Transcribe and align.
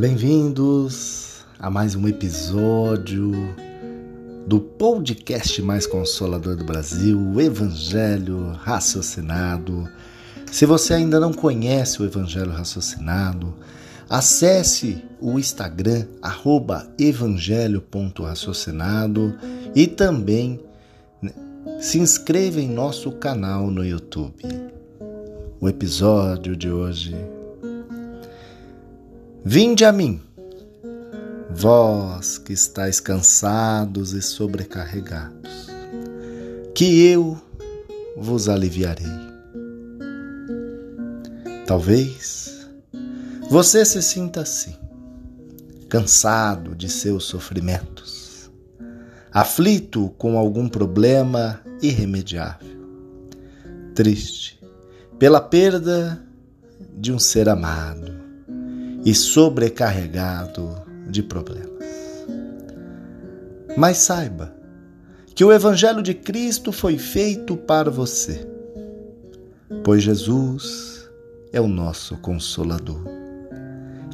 Bem-vindos 0.00 1.44
a 1.58 1.68
mais 1.68 1.94
um 1.94 2.08
episódio 2.08 3.32
do 4.46 4.60
podcast 4.60 5.60
mais 5.60 5.86
consolador 5.86 6.56
do 6.56 6.64
Brasil, 6.64 7.20
o 7.20 7.38
Evangelho 7.38 8.52
Raciocinado. 8.52 9.86
Se 10.50 10.64
você 10.64 10.94
ainda 10.94 11.20
não 11.20 11.34
conhece 11.34 12.00
o 12.00 12.06
Evangelho 12.06 12.50
Raciocinado, 12.50 13.54
acesse 14.08 15.04
o 15.20 15.38
Instagram 15.38 16.06
evangelho.raciocinado 16.98 19.38
e 19.74 19.86
também 19.86 20.66
se 21.80 21.98
inscreva 21.98 22.60
em 22.60 22.68
nosso 22.68 23.12
canal 23.12 23.70
no 23.70 23.84
YouTube. 23.84 24.42
O 25.60 25.68
episódio 25.68 26.56
de 26.56 26.70
hoje. 26.70 27.14
Vinde 29.44 29.84
a 29.84 29.92
mim 29.92 30.20
vós 31.50 32.38
que 32.38 32.52
estáis 32.52 33.00
cansados 33.00 34.12
e 34.12 34.22
sobrecarregados, 34.22 35.66
que 36.74 37.04
eu 37.06 37.40
vos 38.16 38.48
aliviarei. 38.48 39.06
Talvez 41.66 42.68
você 43.50 43.84
se 43.84 44.02
sinta 44.02 44.42
assim, 44.42 44.76
cansado 45.88 46.76
de 46.76 46.88
seus 46.88 47.24
sofrimentos, 47.24 48.17
aflito 49.40 50.12
com 50.18 50.36
algum 50.36 50.68
problema 50.68 51.60
irremediável, 51.80 52.76
triste 53.94 54.60
pela 55.16 55.40
perda 55.40 56.20
de 56.96 57.12
um 57.12 57.20
ser 57.20 57.48
amado 57.48 58.12
e 59.04 59.14
sobrecarregado 59.14 60.82
de 61.08 61.22
problemas. 61.22 61.68
Mas 63.76 63.98
saiba 63.98 64.52
que 65.36 65.44
o 65.44 65.52
Evangelho 65.52 66.02
de 66.02 66.14
Cristo 66.14 66.72
foi 66.72 66.98
feito 66.98 67.56
para 67.56 67.92
você, 67.92 68.44
pois 69.84 70.02
Jesus 70.02 71.08
é 71.52 71.60
o 71.60 71.68
nosso 71.68 72.16
Consolador, 72.16 73.04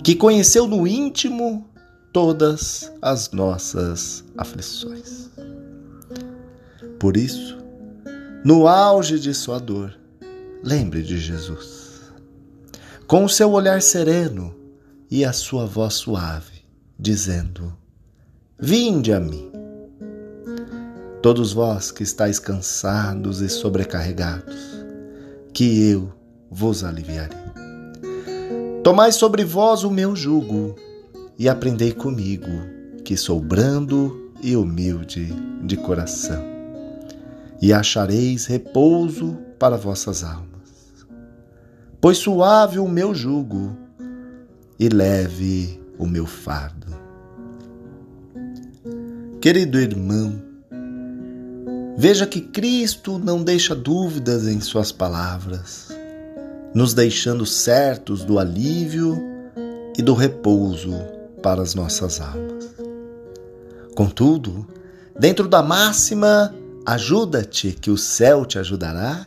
que 0.02 0.14
conheceu 0.14 0.68
no 0.68 0.86
íntimo 0.86 1.66
todas 2.14 2.92
as 3.02 3.32
nossas 3.32 4.22
aflições. 4.38 5.28
Por 7.00 7.16
isso, 7.16 7.58
no 8.44 8.68
auge 8.68 9.18
de 9.18 9.34
sua 9.34 9.58
dor, 9.58 9.98
lembre 10.62 11.02
de 11.02 11.18
Jesus. 11.18 12.12
Com 13.08 13.24
o 13.24 13.28
seu 13.28 13.50
olhar 13.50 13.82
sereno 13.82 14.54
e 15.10 15.24
a 15.24 15.32
sua 15.32 15.66
voz 15.66 15.94
suave, 15.94 16.64
dizendo: 16.96 17.76
Vinde 18.60 19.12
a 19.12 19.18
mim. 19.18 19.50
Todos 21.20 21.52
vós 21.52 21.90
que 21.90 22.04
estáis 22.04 22.38
cansados 22.38 23.40
e 23.40 23.48
sobrecarregados, 23.48 24.54
que 25.52 25.90
eu 25.90 26.14
vos 26.48 26.84
aliviarei. 26.84 27.36
Tomai 28.84 29.10
sobre 29.10 29.44
vós 29.44 29.82
o 29.82 29.90
meu 29.90 30.14
jugo 30.14 30.76
e 31.38 31.48
aprendei 31.48 31.92
comigo, 31.92 32.50
que 33.04 33.16
sou 33.16 33.40
brando 33.40 34.32
e 34.42 34.56
humilde 34.56 35.32
de 35.62 35.76
coração, 35.76 36.42
e 37.60 37.72
achareis 37.72 38.46
repouso 38.46 39.36
para 39.58 39.76
vossas 39.76 40.22
almas. 40.22 41.04
Pois 42.00 42.18
suave 42.18 42.78
o 42.78 42.88
meu 42.88 43.14
jugo 43.14 43.76
e 44.78 44.88
leve 44.88 45.80
o 45.98 46.06
meu 46.06 46.26
fardo. 46.26 46.94
Querido 49.40 49.78
irmão, 49.78 50.40
veja 51.96 52.26
que 52.26 52.40
Cristo 52.40 53.18
não 53.18 53.42
deixa 53.42 53.74
dúvidas 53.74 54.46
em 54.46 54.60
Suas 54.60 54.90
palavras, 54.92 55.88
nos 56.74 56.94
deixando 56.94 57.46
certos 57.46 58.24
do 58.24 58.38
alívio 58.38 59.18
e 59.96 60.02
do 60.02 60.14
repouso 60.14 60.94
para 61.44 61.60
as 61.60 61.74
nossas 61.74 62.22
almas. 62.22 62.74
Contudo, 63.94 64.66
dentro 65.14 65.46
da 65.46 65.62
máxima 65.62 66.54
ajuda-te 66.86 67.72
que 67.72 67.90
o 67.90 67.98
céu 67.98 68.46
te 68.46 68.58
ajudará, 68.58 69.26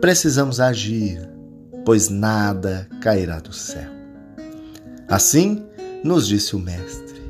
precisamos 0.00 0.60
agir, 0.60 1.28
pois 1.84 2.08
nada 2.08 2.88
cairá 3.02 3.38
do 3.38 3.52
céu. 3.52 3.90
Assim 5.06 5.62
nos 6.02 6.26
disse 6.26 6.56
o 6.56 6.58
Mestre: 6.58 7.20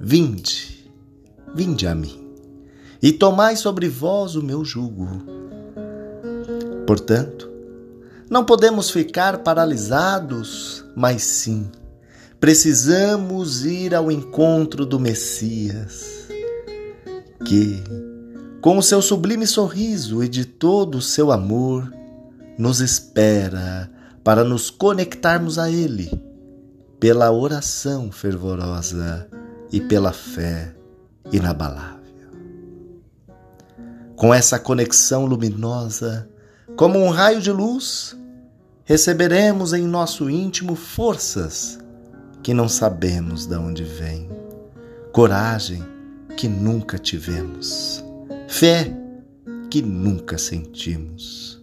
Vinde, 0.00 0.90
vinde 1.54 1.86
a 1.86 1.94
mim, 1.94 2.26
e 3.02 3.12
tomai 3.12 3.56
sobre 3.56 3.90
vós 3.90 4.36
o 4.36 4.42
meu 4.42 4.64
jugo. 4.64 5.06
Portanto, 6.86 7.50
não 8.30 8.42
podemos 8.42 8.90
ficar 8.90 9.38
paralisados, 9.40 10.82
mas 10.96 11.22
sim 11.22 11.70
precisamos 12.42 13.64
ir 13.64 13.94
ao 13.94 14.10
encontro 14.10 14.84
do 14.84 14.98
Messias, 14.98 16.26
que, 17.46 17.80
com 18.60 18.76
o 18.78 18.82
seu 18.82 19.00
sublime 19.00 19.46
sorriso 19.46 20.24
e 20.24 20.28
de 20.28 20.44
todo 20.44 20.98
o 20.98 21.00
seu 21.00 21.30
amor, 21.30 21.94
nos 22.58 22.80
espera 22.80 23.88
para 24.24 24.42
nos 24.42 24.70
conectarmos 24.70 25.56
a 25.56 25.70
Ele 25.70 26.10
pela 26.98 27.30
oração 27.30 28.10
fervorosa 28.10 29.28
e 29.70 29.80
pela 29.80 30.12
fé 30.12 30.74
inabalável. 31.30 32.32
Com 34.16 34.34
essa 34.34 34.58
conexão 34.58 35.26
luminosa, 35.26 36.28
como 36.76 36.98
um 36.98 37.08
raio 37.08 37.40
de 37.40 37.52
luz, 37.52 38.18
receberemos 38.82 39.72
em 39.72 39.86
nosso 39.86 40.28
íntimo 40.28 40.74
forças 40.74 41.80
que 42.42 42.52
não 42.52 42.68
sabemos 42.68 43.46
de 43.46 43.56
onde 43.56 43.84
vêm, 43.84 44.28
coragem 45.12 45.82
que 46.36 46.48
nunca 46.48 46.98
tivemos, 46.98 48.04
fé 48.48 48.94
que 49.70 49.80
nunca 49.82 50.36
sentimos. 50.38 51.60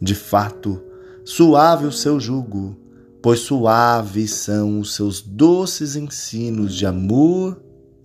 De 0.00 0.14
fato, 0.14 0.82
suave 1.24 1.86
o 1.86 1.92
seu 1.92 2.18
jugo 2.18 2.76
pois 3.22 3.40
suaves 3.40 4.32
são 4.32 4.80
os 4.80 4.94
seus 4.94 5.20
doces 5.20 5.94
ensinos 5.94 6.74
de 6.74 6.86
amor 6.86 7.60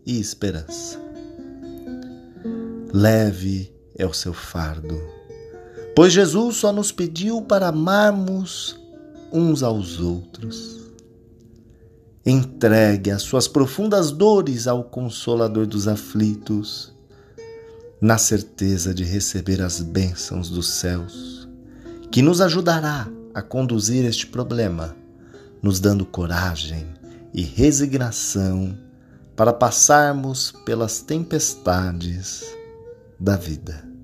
e 0.06 0.20
esperança. 0.20 1.00
Leve 2.94 3.74
é 3.98 4.06
o 4.06 4.14
seu 4.14 4.34
fardo, 4.34 5.00
pois 5.96 6.14
Jesus 6.14 6.58
só 6.58 6.72
nos 6.72 6.92
pediu 6.92 7.42
para 7.42 7.70
amarmos 7.70 8.80
uns 9.32 9.64
aos 9.64 10.00
outros. 10.00 10.85
Entregue 12.26 13.12
as 13.12 13.22
suas 13.22 13.48
profundas 13.48 14.10
dores 14.10 14.68
ao 14.68 14.84
Consolador 14.84 15.68
dos 15.68 15.88
aflitos, 15.88 16.92
na 18.02 18.18
certeza 18.18 18.96
de 18.96 19.04
receber 19.04 19.62
as 19.62 19.80
bênçãos 19.80 20.50
dos 20.50 20.68
céus, 20.68 21.48
que 22.10 22.24
nos 22.24 22.42
ajudará 22.42 23.08
a 23.32 23.44
conduzir 23.44 24.04
este 24.06 24.26
problema 24.26 24.96
nos 25.62 25.80
dando 25.80 26.04
coragem 26.04 26.88
e 27.32 27.44
resignação 27.44 28.76
para 29.36 29.54
passarmos 29.54 30.52
pelas 30.66 31.02
tempestades 31.02 32.44
da 33.20 33.38
vida. 33.38 33.95